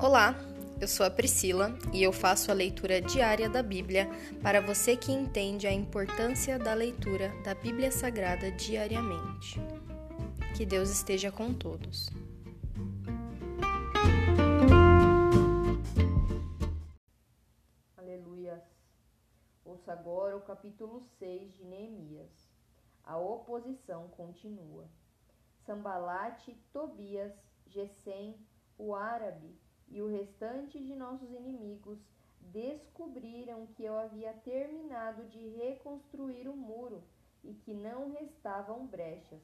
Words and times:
Olá, 0.00 0.32
eu 0.80 0.86
sou 0.86 1.04
a 1.04 1.10
Priscila 1.10 1.76
e 1.92 2.04
eu 2.04 2.12
faço 2.12 2.52
a 2.52 2.54
leitura 2.54 3.00
diária 3.00 3.50
da 3.50 3.64
Bíblia 3.64 4.08
para 4.40 4.60
você 4.60 4.96
que 4.96 5.10
entende 5.10 5.66
a 5.66 5.72
importância 5.72 6.56
da 6.56 6.72
leitura 6.72 7.32
da 7.42 7.52
Bíblia 7.52 7.90
Sagrada 7.90 8.48
diariamente. 8.52 9.58
Que 10.56 10.64
Deus 10.64 10.88
esteja 10.88 11.32
com 11.32 11.52
todos. 11.52 12.10
Aleluias. 17.96 18.62
Ouça 19.64 19.92
agora 19.92 20.36
o 20.36 20.42
capítulo 20.42 21.02
6 21.18 21.54
de 21.54 21.64
Neemias. 21.64 22.48
A 23.02 23.18
oposição 23.18 24.06
continua. 24.10 24.88
Sambalate, 25.66 26.54
Tobias, 26.72 27.34
Gesem, 27.66 28.36
o 28.78 28.94
árabe 28.94 29.58
e 29.90 30.02
o 30.02 30.08
restante 30.08 30.78
de 30.78 30.94
nossos 30.94 31.30
inimigos 31.30 31.98
descobriram 32.40 33.66
que 33.68 33.84
eu 33.84 33.98
havia 33.98 34.32
terminado 34.32 35.24
de 35.26 35.48
reconstruir 35.48 36.48
o 36.48 36.56
muro 36.56 37.02
e 37.44 37.54
que 37.54 37.74
não 37.74 38.10
restavam 38.10 38.86
brechas. 38.86 39.40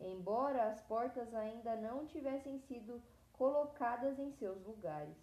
Embora 0.00 0.70
as 0.70 0.80
portas 0.82 1.32
ainda 1.34 1.76
não 1.76 2.06
tivessem 2.06 2.58
sido 2.60 3.02
colocadas 3.32 4.18
em 4.18 4.32
seus 4.32 4.60
lugares. 4.64 5.16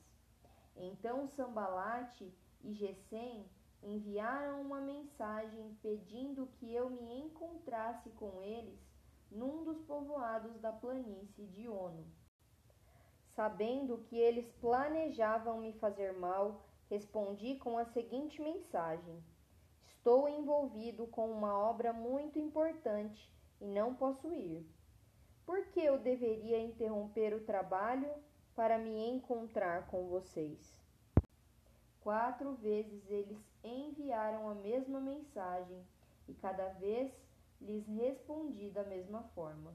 Então 0.76 1.28
Sambalate 1.28 2.34
e 2.64 2.74
Gesem 2.74 3.46
enviaram 3.84 4.62
uma 4.62 4.82
mensagem 4.82 5.78
pedindo 5.82 6.48
que 6.60 6.74
eu 6.74 6.90
me 6.90 7.22
encontrasse 7.22 8.10
com 8.12 8.42
eles 8.42 8.80
num 9.32 9.64
dos 9.64 9.82
povoados 9.82 10.60
da 10.60 10.72
planície 10.72 11.46
de 11.48 11.68
Ono. 11.68 12.06
Sabendo 13.36 14.00
que 14.00 14.18
eles 14.18 14.50
planejavam 14.60 15.62
me 15.62 15.74
fazer 15.74 16.14
mal, 16.14 16.66
respondi 16.90 17.56
com 17.56 17.78
a 17.78 17.86
seguinte 17.86 18.42
mensagem: 18.42 19.24
Estou 19.86 20.28
envolvido 20.28 21.08
com 21.08 21.30
uma 21.30 21.58
obra 21.58 21.94
muito 21.94 22.40
importante 22.40 23.32
e 23.62 23.66
não 23.66 23.94
posso 23.94 24.34
ir. 24.34 24.66
Por 25.46 25.66
que 25.68 25.80
eu 25.80 25.98
deveria 25.98 26.60
interromper 26.60 27.34
o 27.34 27.44
trabalho 27.44 28.12
para 28.56 28.78
me 28.78 29.10
encontrar 29.10 29.88
com 29.88 30.08
vocês? 30.08 30.78
Quatro 32.02 32.54
vezes 32.54 33.10
eles 33.10 33.38
enviaram 33.64 34.50
a 34.50 34.56
mesma 34.56 35.00
mensagem 35.00 35.86
e 36.28 36.34
cada 36.34 36.70
vez 36.74 37.12
lhes 37.60 37.86
respondi 37.88 38.70
da 38.70 38.84
mesma 38.84 39.24
forma. 39.36 39.74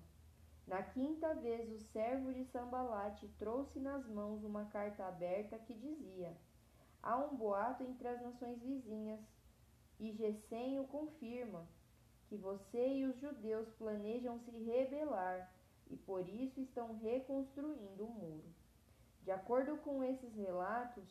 Na 0.66 0.82
quinta 0.82 1.34
vez, 1.34 1.70
o 1.70 1.78
servo 1.92 2.32
de 2.32 2.44
Sambalate 2.46 3.28
trouxe 3.38 3.78
nas 3.78 4.06
mãos 4.08 4.42
uma 4.42 4.64
carta 4.66 5.04
aberta 5.04 5.58
que 5.58 5.74
dizia: 5.74 6.34
Há 7.02 7.18
um 7.18 7.36
boato 7.36 7.82
entre 7.82 8.08
as 8.08 8.22
nações 8.22 8.58
vizinhas, 8.62 9.20
e 10.00 10.10
Gesem 10.12 10.80
o 10.80 10.86
confirma, 10.86 11.68
que 12.28 12.36
você 12.36 12.88
e 12.88 13.04
os 13.04 13.20
judeus 13.20 13.68
planejam 13.74 14.38
se 14.40 14.50
rebelar 14.50 15.52
e 15.90 15.96
por 15.96 16.26
isso 16.28 16.60
estão 16.60 16.94
reconstruindo 16.94 18.06
o 18.06 18.10
muro. 18.10 18.54
De 19.22 19.30
acordo 19.30 19.76
com 19.78 20.02
esses 20.02 20.34
relatos, 20.34 21.04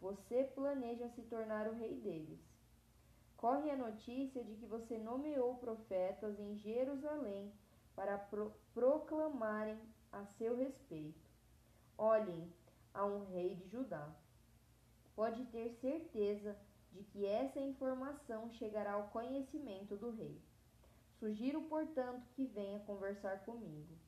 você 0.00 0.44
planeja 0.54 1.08
se 1.08 1.22
tornar 1.22 1.66
o 1.66 1.74
rei 1.74 1.94
deles. 1.96 2.38
Corre 3.36 3.70
a 3.70 3.76
notícia 3.76 4.44
de 4.44 4.54
que 4.56 4.66
você 4.66 4.98
nomeou 4.98 5.56
profetas 5.56 6.38
em 6.38 6.56
Jerusalém 6.56 7.52
para 7.98 8.16
pro 8.16 8.52
proclamarem 8.72 9.76
a 10.12 10.24
seu 10.24 10.56
respeito. 10.56 11.28
Olhem 11.98 12.48
a 12.94 13.04
um 13.04 13.24
rei 13.24 13.56
de 13.56 13.68
Judá. 13.68 14.08
Pode 15.16 15.44
ter 15.46 15.72
certeza 15.80 16.56
de 16.92 17.02
que 17.02 17.26
essa 17.26 17.58
informação 17.58 18.52
chegará 18.52 18.92
ao 18.92 19.08
conhecimento 19.08 19.96
do 19.96 20.12
rei. 20.12 20.40
Sugiro, 21.18 21.62
portanto, 21.62 22.24
que 22.36 22.46
venha 22.46 22.78
conversar 22.78 23.44
comigo. 23.44 23.98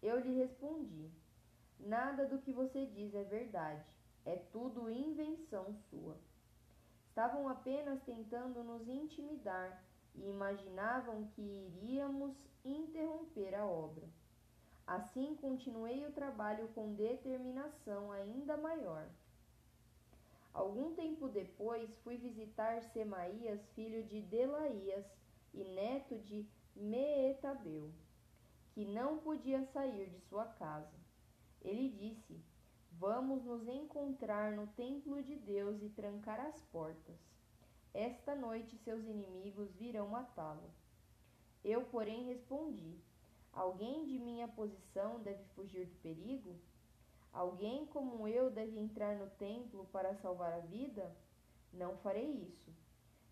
Eu 0.00 0.20
lhe 0.20 0.38
respondi: 0.38 1.10
Nada 1.80 2.24
do 2.24 2.38
que 2.38 2.52
você 2.52 2.86
diz 2.86 3.12
é 3.16 3.24
verdade, 3.24 3.84
é 4.24 4.36
tudo 4.36 4.88
invenção 4.88 5.74
sua. 5.90 6.16
Estavam 7.08 7.48
apenas 7.48 8.00
tentando 8.04 8.62
nos 8.62 8.88
intimidar 8.88 9.82
e 10.22 10.28
imaginavam 10.28 11.28
que 11.34 11.42
iríamos 11.42 12.34
interromper 12.64 13.54
a 13.54 13.66
obra. 13.66 14.08
Assim 14.86 15.36
continuei 15.36 16.06
o 16.06 16.12
trabalho 16.12 16.68
com 16.68 16.94
determinação 16.94 18.10
ainda 18.10 18.56
maior. 18.56 19.08
Algum 20.52 20.94
tempo 20.94 21.28
depois 21.28 21.94
fui 21.98 22.16
visitar 22.16 22.82
Semaías, 22.82 23.60
filho 23.74 24.02
de 24.04 24.20
Delaías 24.22 25.06
e 25.52 25.62
neto 25.62 26.18
de 26.18 26.48
Meetabeu, 26.74 27.92
que 28.72 28.84
não 28.84 29.18
podia 29.18 29.62
sair 29.66 30.08
de 30.08 30.18
sua 30.20 30.46
casa. 30.46 30.96
Ele 31.60 31.90
disse: 31.90 32.40
Vamos 32.92 33.44
nos 33.44 33.68
encontrar 33.68 34.52
no 34.52 34.66
templo 34.68 35.22
de 35.22 35.36
Deus 35.36 35.82
e 35.82 35.88
trancar 35.90 36.40
as 36.40 36.60
portas. 36.62 37.16
Esta 37.94 38.34
noite 38.34 38.76
seus 38.78 39.04
inimigos 39.04 39.72
virão 39.74 40.08
matá-lo. 40.08 40.70
Eu, 41.64 41.84
porém, 41.84 42.26
respondi: 42.26 42.98
Alguém 43.52 44.06
de 44.06 44.18
minha 44.18 44.46
posição 44.46 45.20
deve 45.20 45.42
fugir 45.54 45.86
do 45.86 45.96
perigo? 45.96 46.54
Alguém 47.32 47.86
como 47.86 48.26
eu 48.28 48.50
deve 48.50 48.78
entrar 48.78 49.16
no 49.16 49.28
templo 49.30 49.86
para 49.92 50.14
salvar 50.14 50.52
a 50.52 50.60
vida? 50.60 51.14
Não 51.72 51.96
farei 51.98 52.30
isso. 52.30 52.72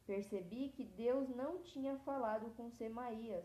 Percebi 0.06 0.68
que 0.70 0.84
Deus 0.84 1.28
não 1.28 1.62
tinha 1.62 1.96
falado 1.98 2.50
com 2.56 2.70
Semaías, 2.70 3.44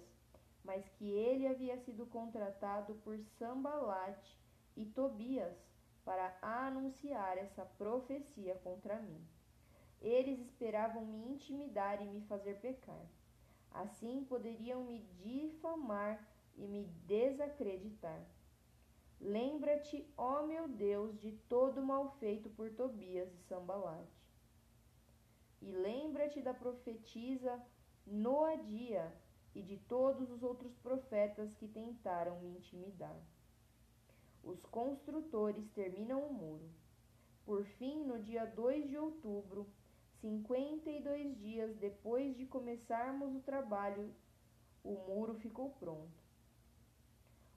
mas 0.63 0.87
que 0.89 1.09
ele 1.09 1.47
havia 1.47 1.77
sido 1.77 2.05
contratado 2.05 2.95
por 3.03 3.17
Sambalate 3.37 4.39
e 4.75 4.85
Tobias 4.85 5.57
para 6.05 6.37
anunciar 6.41 7.37
essa 7.37 7.65
profecia 7.65 8.55
contra 8.63 8.99
mim. 9.01 9.25
Eles 10.01 10.39
esperavam 10.39 11.05
me 11.05 11.19
intimidar 11.31 12.01
e 12.01 12.05
me 12.05 12.21
fazer 12.21 12.55
pecar. 12.59 13.05
Assim 13.71 14.25
poderiam 14.25 14.83
me 14.83 14.99
difamar 15.23 16.27
e 16.57 16.65
me 16.67 16.85
desacreditar. 17.05 18.25
Lembra-te, 19.19 20.11
ó 20.17 20.47
meu 20.47 20.67
Deus, 20.67 21.19
de 21.19 21.31
todo 21.47 21.79
o 21.79 21.85
mal 21.85 22.09
feito 22.19 22.49
por 22.49 22.71
Tobias 22.71 23.31
e 23.31 23.37
Sambalate. 23.43 24.19
E 25.61 25.71
lembra-te 25.71 26.41
da 26.41 26.53
profetisa 26.53 27.63
Noadia 28.05 29.15
e 29.53 29.61
de 29.61 29.77
todos 29.77 30.31
os 30.31 30.41
outros 30.41 30.75
profetas 30.77 31.53
que 31.53 31.67
tentaram 31.67 32.39
me 32.39 32.49
intimidar. 32.49 33.15
Os 34.43 34.65
construtores 34.65 35.69
terminam 35.69 36.25
o 36.25 36.33
muro. 36.33 36.67
Por 37.45 37.63
fim, 37.63 38.03
no 38.03 38.19
dia 38.19 38.45
2 38.45 38.89
de 38.89 38.97
outubro, 38.97 39.69
cinquenta 40.21 40.89
e 40.91 41.01
dois 41.01 41.35
dias 41.39 41.75
depois 41.77 42.37
de 42.37 42.45
começarmos 42.45 43.35
o 43.35 43.41
trabalho, 43.41 44.13
o 44.83 44.93
muro 45.07 45.33
ficou 45.33 45.71
pronto. 45.71 46.21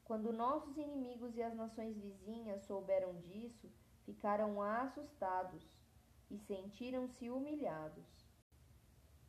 Quando 0.02 0.32
nossos 0.32 0.76
inimigos 0.76 1.36
e 1.36 1.42
as 1.42 1.54
nações 1.54 1.96
vizinhas 1.96 2.62
souberam 2.62 3.14
disso, 3.20 3.70
ficaram 4.04 4.60
assustados 4.62 5.62
e 6.30 6.38
sentiram-se 6.38 7.30
humilhados. 7.30 8.04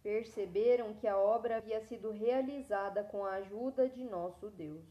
Perceberam 0.01 0.93
que 0.93 1.07
a 1.07 1.17
obra 1.17 1.57
havia 1.57 1.81
sido 1.81 2.11
realizada 2.11 3.03
com 3.03 3.25
a 3.25 3.35
ajuda 3.35 3.89
de 3.89 4.03
nosso 4.05 4.49
Deus. 4.49 4.85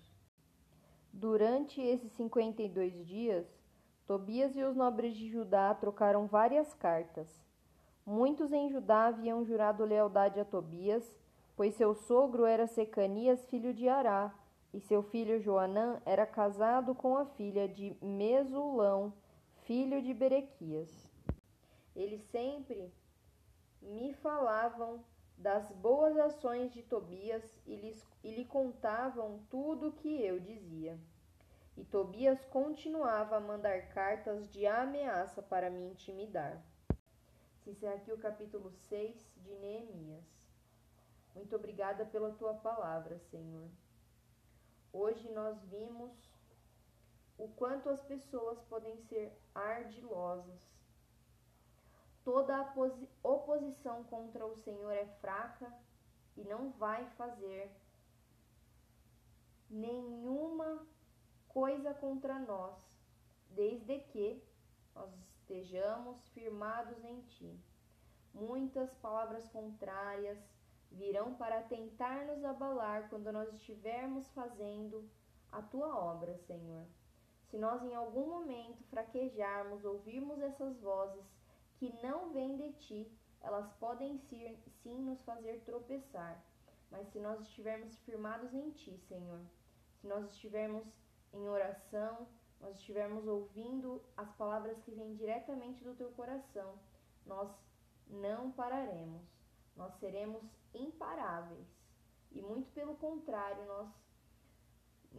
Durante 1.13 1.81
esses 1.81 2.13
cinquenta 2.13 2.63
e 2.63 2.69
dois 2.69 3.07
dias, 3.07 3.47
Tobias 4.07 4.55
e 4.55 4.63
os 4.63 4.77
nobres 4.77 5.17
de 5.17 5.31
Judá 5.31 5.75
trocaram 5.75 6.27
várias 6.27 6.75
cartas. 6.75 7.43
Muitos 8.07 8.53
em 8.53 8.69
Judá 8.71 9.07
haviam 9.07 9.45
jurado 9.45 9.85
lealdade 9.85 10.39
a 10.39 10.45
Tobias, 10.45 11.11
pois 11.57 11.75
seu 11.75 11.95
sogro 11.95 12.45
era 12.45 12.67
Secanias, 12.67 13.47
filho 13.47 13.73
de 13.73 13.89
Ará, 13.89 14.35
e 14.75 14.81
seu 14.81 15.03
filho 15.03 15.41
Joanã 15.41 16.03
era 16.05 16.27
casado 16.27 16.95
com 16.95 17.17
a 17.17 17.25
filha 17.25 17.67
de 17.67 17.97
Mesulão, 18.03 19.15
filho 19.63 20.03
de 20.03 20.13
Berequias. 20.13 20.91
Eles 21.97 22.23
sempre 22.25 22.93
me 23.81 24.13
falavam 24.15 25.03
das 25.39 25.71
boas 25.73 26.17
ações 26.19 26.73
de 26.73 26.83
Tobias 26.83 27.43
e, 27.67 27.77
lhes, 27.77 28.07
e 28.23 28.35
lhe 28.35 28.45
contavam 28.45 29.41
tudo 29.49 29.89
o 29.89 29.93
que 29.93 30.23
eu 30.23 30.39
dizia. 30.39 30.99
E 31.77 31.85
Tobias 31.85 32.45
continuava 32.45 33.37
a 33.37 33.41
mandar 33.41 33.89
cartas 33.89 34.49
de 34.51 34.67
ameaça 34.67 35.43
para 35.43 35.71
me 35.71 35.83
intimidar. 35.85 36.63
Se 37.65 37.71
encerra 37.71 37.95
aqui 37.95 38.13
o 38.13 38.19
capítulo 38.19 38.71
6 38.71 39.17
de 39.39 39.55
Neemias. 39.55 40.23
Muito 41.35 41.57
obrigada 41.57 42.05
pela 42.05 42.31
tua 42.33 42.53
palavra, 42.53 43.19
Senhor. 43.31 43.71
Hoje 44.93 45.33
nós 45.33 45.59
vimos 45.65 46.13
o 47.39 47.49
quanto 47.49 47.89
as 47.89 48.03
pessoas 48.03 48.61
podem 48.65 48.99
ser 49.05 49.33
ardilosas. 49.55 50.61
Toda 52.23 52.71
oposição 53.23 54.05
contra 54.05 54.45
o 54.45 54.59
Senhor 54.59 54.91
é 54.91 55.07
fraca 55.23 55.73
e 56.37 56.45
não 56.45 56.71
vai 56.73 57.09
fazer 57.13 57.75
nenhuma 59.71 60.87
coisa 61.49 61.95
contra 61.95 62.39
nós, 62.41 62.77
desde 63.49 64.01
que 64.01 64.45
nós 64.95 65.11
estejamos 65.55 66.29
firmados 66.31 67.05
em 67.05 67.21
Ti. 67.23 67.57
Muitas 68.33 68.93
palavras 68.95 69.49
contrárias 69.51 70.37
virão 70.91 71.35
para 71.35 71.63
tentar 71.63 72.27
nos 72.27 72.45
abalar 72.45 73.09
quando 73.09 73.31
nós 73.31 73.53
estivermos 73.55 74.29
fazendo 74.33 75.09
a 75.53 75.63
Tua 75.63 75.97
obra, 75.97 76.37
Senhor. 76.39 76.85
Se 77.51 77.57
nós 77.57 77.85
em 77.85 77.95
algum 77.95 78.29
momento 78.31 78.83
fraquejarmos, 78.91 79.85
ouvirmos 79.85 80.41
essas 80.41 80.81
vozes 80.81 81.25
que 81.77 81.95
não 82.03 82.33
vêm 82.33 82.57
de 82.57 82.73
Ti, 82.73 83.13
elas 83.41 83.73
podem 83.75 84.19
sim, 84.19 84.99
nos 85.05 85.23
fazer 85.23 85.61
tropeçar. 85.61 86.43
Mas 86.91 87.07
se 87.09 87.21
nós 87.21 87.41
estivermos 87.43 87.97
firmados 88.01 88.53
em 88.53 88.71
Ti, 88.73 88.99
Senhor, 89.07 89.41
se 90.01 90.09
nós 90.09 90.25
estivermos 90.33 90.85
em 91.33 91.49
oração, 91.49 92.27
nós 92.65 92.79
estivermos 92.79 93.27
ouvindo 93.27 94.03
as 94.17 94.33
palavras 94.37 94.81
que 94.83 94.91
vêm 94.91 95.15
diretamente 95.15 95.85
do 95.85 95.95
teu 95.95 96.11
coração, 96.13 96.79
nós 97.27 97.51
não 98.09 98.51
pararemos. 98.53 99.23
Nós 99.77 99.95
seremos 99.99 100.43
imparáveis. 100.73 101.67
E 102.33 102.41
muito 102.41 102.71
pelo 102.73 102.97
contrário, 102.97 103.67
nós 103.67 103.89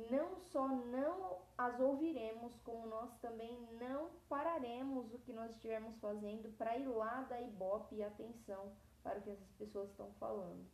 não 0.10 0.36
só 0.52 0.68
não 0.68 1.42
as 1.58 1.80
ouviremos, 1.80 2.54
como 2.64 2.88
nós 2.88 3.16
também 3.20 3.62
não 3.80 4.10
pararemos 4.28 5.14
o 5.14 5.20
que 5.20 5.32
nós 5.32 5.52
estivermos 5.52 5.98
fazendo 6.00 6.52
para 6.58 6.78
ir 6.78 6.88
lá 6.88 7.22
dar 7.30 7.42
ibope 7.42 7.96
e 7.96 8.04
atenção 8.04 8.74
para 9.04 9.20
o 9.20 9.22
que 9.22 9.30
essas 9.30 9.52
pessoas 9.54 9.90
estão 9.92 10.12
falando. 10.14 10.66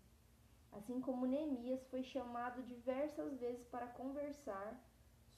Assim 0.72 1.02
como 1.02 1.26
Neemias 1.26 1.86
foi 1.88 2.02
chamado 2.02 2.64
diversas 2.64 3.38
vezes 3.40 3.68
para 3.68 3.88
conversar 3.88 4.82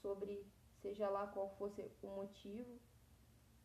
sobre 0.00 0.46
seja 0.84 1.08
lá 1.08 1.26
qual 1.26 1.48
fosse 1.56 1.82
o 2.02 2.08
motivo, 2.08 2.78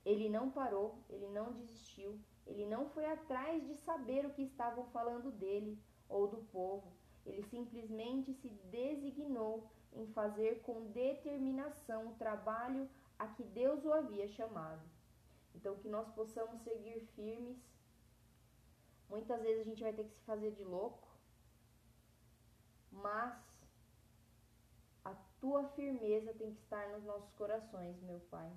ele 0.06 0.30
não 0.30 0.50
parou, 0.50 1.04
ele 1.10 1.28
não 1.28 1.52
desistiu, 1.52 2.18
ele 2.48 2.66
não 2.66 2.90
foi 2.90 3.06
atrás 3.06 3.68
de 3.68 3.76
saber 3.76 4.26
o 4.26 4.34
que 4.34 4.44
estavam 4.44 4.86
falando 4.96 5.30
dele 5.32 5.78
ou 6.08 6.28
do 6.28 6.38
povo. 6.58 6.94
Ele 7.26 7.44
simplesmente 7.44 8.34
se 8.34 8.50
designou 8.72 9.70
em 9.92 10.08
fazer 10.08 10.62
com 10.62 10.92
determinação 10.92 12.08
o 12.08 12.16
trabalho 12.16 12.90
a 13.18 13.28
que 13.28 13.44
Deus 13.44 13.84
o 13.84 13.92
havia 13.92 14.28
chamado. 14.30 14.82
Então, 15.54 15.76
que 15.76 15.90
nós 15.90 16.08
possamos 16.20 16.62
seguir 16.62 17.02
firmes. 17.16 17.58
Muitas 19.10 19.42
vezes 19.42 19.62
a 19.62 19.70
gente 19.70 19.84
vai 19.84 19.92
ter 19.92 20.06
que 20.06 20.16
se 20.16 20.24
fazer 20.24 20.52
de 20.52 20.64
louco, 20.64 21.10
mas 22.92 23.36
tua 25.40 25.68
firmeza 25.70 26.34
tem 26.34 26.54
que 26.54 26.62
estar 26.62 26.90
nos 26.90 27.04
nossos 27.04 27.32
corações, 27.34 28.02
meu 28.02 28.20
Pai. 28.32 28.52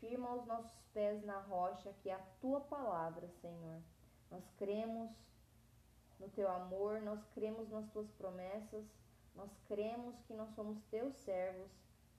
Firma 0.00 0.34
os 0.34 0.46
nossos 0.46 0.78
pés 0.92 1.24
na 1.24 1.38
rocha, 1.40 1.92
que 2.02 2.08
é 2.08 2.14
a 2.14 2.26
tua 2.40 2.60
palavra, 2.60 3.28
Senhor. 3.40 3.80
Nós 4.30 4.44
cremos 4.56 5.10
no 6.18 6.28
teu 6.30 6.48
amor, 6.48 7.00
nós 7.00 7.24
cremos 7.34 7.68
nas 7.68 7.88
tuas 7.90 8.10
promessas, 8.12 8.84
nós 9.34 9.50
cremos 9.66 10.20
que 10.22 10.34
nós 10.34 10.50
somos 10.54 10.82
teus 10.90 11.14
servos. 11.16 11.70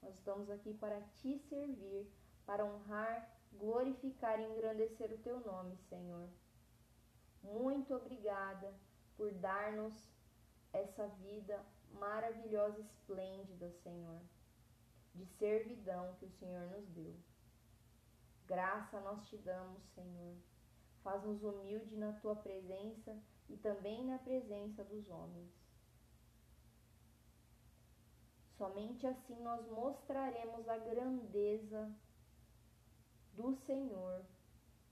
Nós 0.02 0.16
estamos 0.16 0.50
aqui 0.50 0.74
para 0.74 1.02
te 1.18 1.38
servir, 1.50 2.10
para 2.46 2.66
honrar, 2.66 3.30
glorificar 3.54 4.40
e 4.40 4.46
engrandecer 4.46 5.12
o 5.12 5.18
teu 5.18 5.40
nome, 5.42 5.76
Senhor. 5.90 6.30
Muito 7.44 7.94
obrigada 7.94 8.74
por 9.18 9.32
dar-nos 9.34 9.94
essa 10.72 11.08
vida 11.08 11.60
maravilhosa, 11.94 12.80
esplêndida, 12.82 13.72
Senhor, 13.84 14.22
de 15.14 15.26
servidão 15.38 16.16
que 16.16 16.26
o 16.26 16.32
Senhor 16.32 16.68
nos 16.70 16.88
deu. 16.90 17.16
Graça 18.46 19.00
nós 19.02 19.28
te 19.28 19.38
damos, 19.38 19.84
Senhor. 19.94 20.36
Faz-nos 21.04 21.44
humilde 21.44 21.96
na 21.96 22.14
tua 22.14 22.36
presença 22.36 23.18
e 23.48 23.58
também 23.58 24.06
na 24.06 24.18
presença 24.20 24.84
dos 24.84 25.10
homens. 25.10 25.52
Somente 28.58 29.08
assim 29.08 29.40
nós 29.42 29.66
mostraremos 29.70 30.68
a 30.68 30.78
grandeza 30.78 31.96
do 33.34 33.56
Senhor 33.56 34.26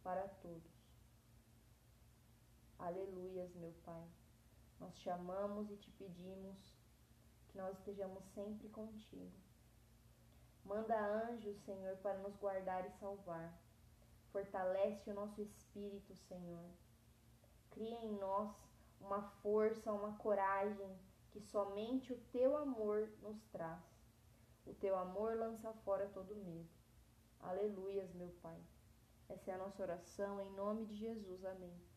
para 0.02 0.28
todos. 0.28 0.72
Aleluias, 2.80 3.54
meu 3.56 3.74
Pai. 3.84 4.08
Nós 4.80 4.98
chamamos 5.00 5.70
e 5.72 5.76
te 5.76 5.92
pedimos 5.92 6.77
que 7.48 7.58
nós 7.58 7.78
estejamos 7.78 8.24
sempre 8.34 8.70
contigo. 8.70 9.32
Manda 10.64 11.00
anjos, 11.00 11.58
Senhor, 11.64 11.96
para 11.98 12.18
nos 12.20 12.36
guardar 12.36 12.86
e 12.86 12.92
salvar. 13.00 13.58
Fortalece 14.32 15.10
o 15.10 15.14
nosso 15.14 15.42
espírito, 15.42 16.16
Senhor. 16.16 16.70
Cria 17.72 18.00
em 18.04 18.18
nós 18.18 18.54
uma 19.00 19.22
força, 19.42 19.94
uma 19.94 20.18
coragem 20.18 21.00
que 21.30 21.40
somente 21.40 22.12
o 22.12 22.20
teu 22.32 22.58
amor 22.58 23.10
nos 23.22 23.42
traz. 23.46 23.84
O 24.66 24.74
teu 24.74 24.98
amor 24.98 25.38
lança 25.38 25.72
fora 25.86 26.10
todo 26.10 26.36
medo. 26.36 26.70
Aleluias, 27.40 28.14
meu 28.14 28.30
Pai. 28.42 28.60
Essa 29.30 29.52
é 29.52 29.54
a 29.54 29.58
nossa 29.58 29.82
oração 29.82 30.42
em 30.42 30.52
nome 30.52 30.86
de 30.86 30.96
Jesus. 30.96 31.46
Amém. 31.46 31.97